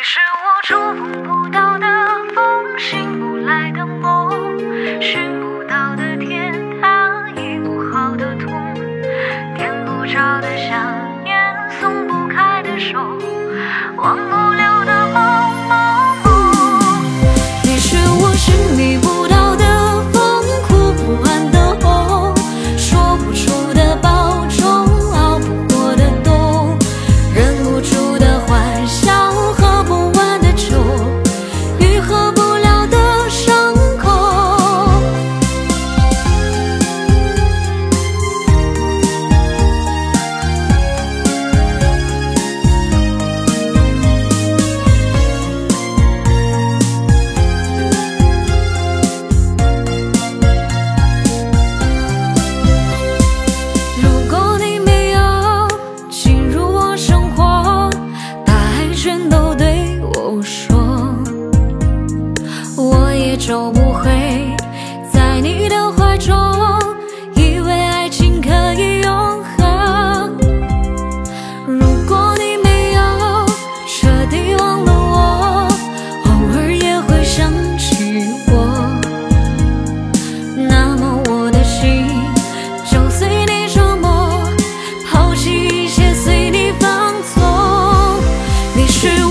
[0.00, 1.86] 你是我触碰不到的
[2.34, 4.30] 风，醒不来的梦，
[4.98, 8.72] 寻不到的天堂，医不好的痛，
[9.54, 11.38] 点不着的想念，
[11.78, 12.98] 松不开的手，
[13.98, 14.79] 忘不了。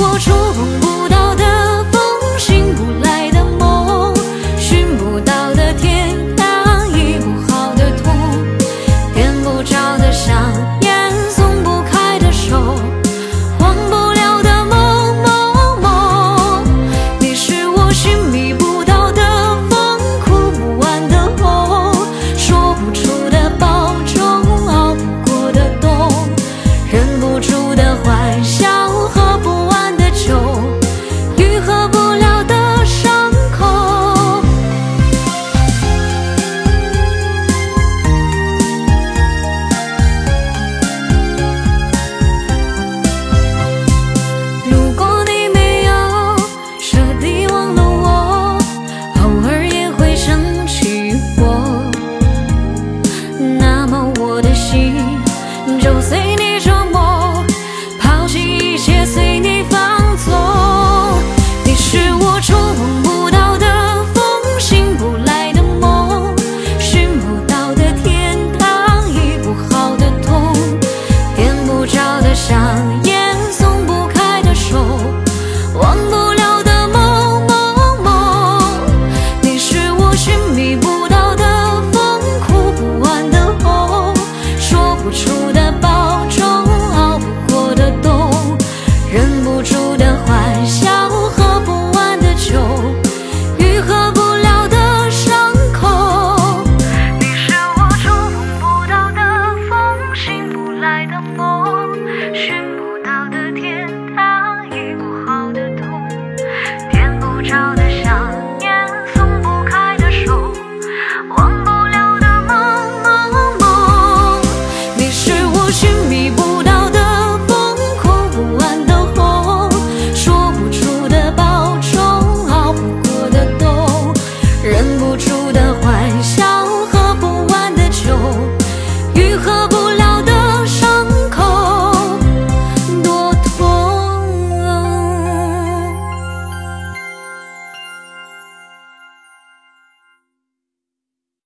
[0.00, 0.87] 我触碰不